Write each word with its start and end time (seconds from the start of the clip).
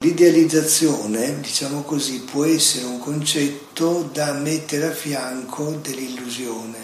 L'idealizzazione, 0.00 1.40
diciamo 1.40 1.82
così, 1.82 2.20
può 2.20 2.44
essere 2.44 2.84
un 2.84 3.00
concetto 3.00 4.08
da 4.12 4.32
mettere 4.32 4.86
a 4.86 4.92
fianco 4.92 5.72
dell'illusione. 5.72 6.78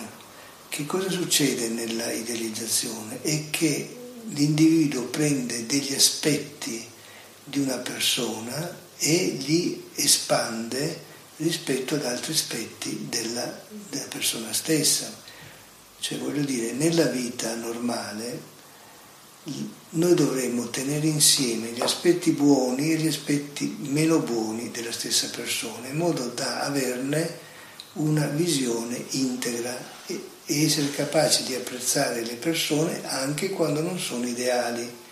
Che 0.68 0.84
cosa 0.84 1.08
succede 1.08 1.68
nella 1.68 2.10
idealizzazione? 2.10 3.22
È 3.22 3.50
che 3.50 3.96
l'individuo 4.30 5.04
prende 5.04 5.64
degli 5.64 5.94
aspetti 5.94 6.84
di 7.44 7.60
una 7.60 7.76
persona 7.76 8.76
e 8.98 9.36
li 9.46 9.90
espande 9.94 11.02
rispetto 11.36 11.94
ad 11.94 12.06
altri 12.06 12.32
aspetti 12.32 13.06
della, 13.08 13.62
della 13.90 14.08
persona 14.08 14.52
stessa. 14.52 15.08
Cioè 16.00 16.18
voglio 16.18 16.42
dire, 16.42 16.72
nella 16.72 17.06
vita 17.06 17.54
normale 17.54 18.53
noi 19.90 20.14
dovremmo 20.14 20.68
tenere 20.70 21.06
insieme 21.06 21.68
gli 21.68 21.82
aspetti 21.82 22.30
buoni 22.30 22.92
e 22.92 22.96
gli 22.96 23.06
aspetti 23.06 23.76
meno 23.80 24.18
buoni 24.20 24.70
della 24.70 24.92
stessa 24.92 25.28
persona, 25.34 25.88
in 25.88 25.96
modo 25.96 26.26
da 26.28 26.62
averne 26.62 27.42
una 27.94 28.26
visione 28.26 29.04
integra 29.10 29.92
e 30.06 30.20
essere 30.46 30.90
capaci 30.90 31.44
di 31.44 31.54
apprezzare 31.54 32.24
le 32.24 32.34
persone 32.34 33.06
anche 33.06 33.50
quando 33.50 33.80
non 33.80 33.98
sono 33.98 34.26
ideali. 34.26 35.02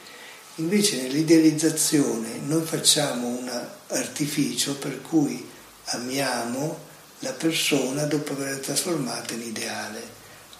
Invece 0.57 1.03
nell'idealizzazione 1.03 2.41
noi 2.45 2.65
facciamo 2.65 3.27
un 3.27 3.69
artificio 3.89 4.77
per 4.77 5.01
cui 5.01 5.47
amiamo 5.85 6.91
la 7.21 7.33
persona 7.33 8.05
dopo 8.05 8.33
averla 8.33 8.59
trasformata 8.59 9.35
in 9.35 9.43
ideale. 9.43 9.92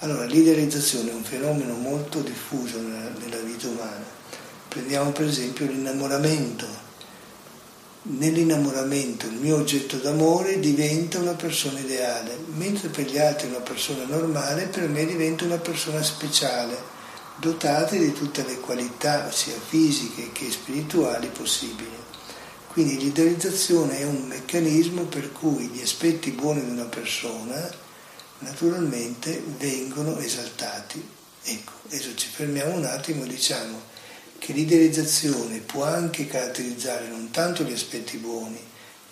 Allora 0.03 0.25
l'idealizzazione 0.25 1.13
è 1.13 1.15
un 1.15 1.23
fenomeno 1.23 1.75
molto 1.75 2.23
diffuso 2.23 2.81
nella, 2.81 3.39
vita 3.39 3.69
umana. 3.69 4.05
Prendiamo 4.67 5.13
per 5.13 5.27
esempio 5.27 5.65
l'innamoramento. 5.67 6.67
Nell'innamoramento 8.03 9.27
il 9.27 9.35
mio 9.35 9.55
oggetto 9.59 9.99
d'amore 9.99 10.59
diventa 10.59 11.21
una 11.21 11.35
persona 11.35 11.79
ideale, 11.79 12.37
mentre 12.53 12.89
per 12.89 13.05
gli 13.05 13.17
altri 13.17 13.47
una 13.47 13.61
persona 13.61 14.05
normale, 14.05 14.67
per 14.67 14.89
me 14.89 15.07
diventa 15.07 15.45
una 15.45 15.59
persona 15.59 16.03
speciale, 16.03 16.77
dotata 17.37 17.95
di 17.95 18.13
tutte 18.13 18.45
le 18.45 18.59
qualità 18.59 19.31
sia 19.31 19.55
fisiche 19.55 20.33
che 20.33 20.51
spirituali 20.51 21.29
possibili. 21.29 21.97
Quindi 22.67 22.99
l'idealizzazione 22.99 23.99
è 23.99 24.05
un 24.05 24.27
meccanismo 24.27 25.05
per 25.05 25.31
cui 25.31 25.67
gli 25.67 25.81
aspetti 25.81 26.33
buoni 26.33 26.65
di 26.65 26.71
una 26.71 26.87
persona 26.87 27.91
naturalmente 28.43 29.43
vengono 29.59 30.19
esaltati. 30.19 31.03
Ecco, 31.45 31.73
adesso 31.87 32.15
ci 32.15 32.29
fermiamo 32.29 32.75
un 32.75 32.85
attimo 32.85 33.25
e 33.25 33.29
diciamo 33.29 33.81
che 34.39 34.53
l'idealizzazione 34.53 35.59
può 35.59 35.85
anche 35.85 36.27
caratterizzare 36.27 37.09
non 37.09 37.31
tanto 37.31 37.63
gli 37.65 37.73
aspetti 37.73 38.17
buoni, 38.17 38.61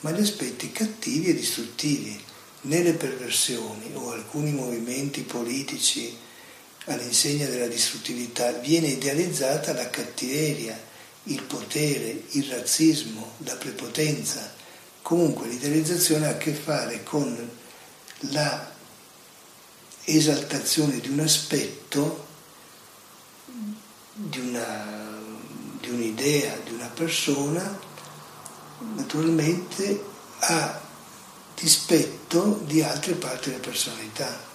ma 0.00 0.10
gli 0.10 0.20
aspetti 0.20 0.72
cattivi 0.72 1.28
e 1.30 1.34
distruttivi. 1.34 2.20
Nelle 2.62 2.92
perversioni 2.92 3.90
o 3.94 4.10
alcuni 4.10 4.52
movimenti 4.52 5.22
politici 5.22 6.14
all'insegna 6.86 7.46
della 7.46 7.68
distruttività 7.68 8.52
viene 8.52 8.88
idealizzata 8.88 9.72
la 9.72 9.88
cattiveria, 9.88 10.78
il 11.24 11.42
potere, 11.42 12.24
il 12.30 12.44
razzismo, 12.44 13.34
la 13.44 13.54
prepotenza. 13.54 14.52
Comunque 15.02 15.48
l'idealizzazione 15.48 16.26
ha 16.26 16.30
a 16.30 16.36
che 16.36 16.52
fare 16.52 17.02
con 17.02 17.50
la 18.30 18.69
esaltazione 20.16 21.00
di 21.00 21.08
un 21.08 21.20
aspetto, 21.20 22.26
di, 24.14 24.38
una, 24.38 25.18
di 25.80 25.90
un'idea, 25.90 26.56
di 26.64 26.72
una 26.72 26.88
persona, 26.88 27.78
naturalmente 28.94 30.04
a 30.40 30.80
dispetto 31.54 32.60
di 32.64 32.82
altre 32.82 33.14
parti 33.14 33.50
della 33.50 33.62
personalità. 33.62 34.49